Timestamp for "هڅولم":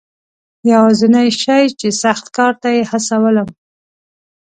2.91-3.49